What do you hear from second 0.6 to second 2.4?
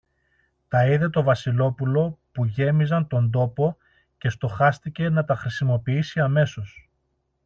Τα είδε το Βασιλόπουλο